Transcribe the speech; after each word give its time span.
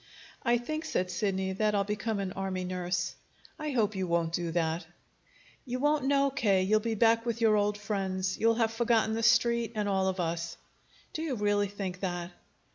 "I 0.41 0.57
think," 0.57 0.83
said 0.85 1.11
Sidney, 1.11 1.53
"that 1.53 1.75
I'll 1.75 1.83
become 1.83 2.17
an 2.17 2.31
army 2.31 2.63
nurse." 2.63 3.13
"I 3.59 3.69
hope 3.69 3.93
you 3.95 4.07
won't 4.07 4.33
do 4.33 4.49
that." 4.53 4.83
"You 5.63 5.77
won't 5.79 6.05
know, 6.05 6.31
K. 6.31 6.63
You'll 6.63 6.79
be 6.79 6.95
back 6.95 7.23
with 7.23 7.39
your 7.39 7.55
old 7.55 7.77
friends. 7.77 8.35
You'll 8.39 8.55
have 8.55 8.73
forgotten 8.73 9.13
the 9.13 9.21
Street 9.21 9.73
and 9.75 9.87
all 9.87 10.07
of 10.07 10.19
us." 10.19 10.57
"Do 11.13 11.21
you 11.21 11.35
really 11.35 11.67
think 11.67 11.99
that?" 11.99 12.31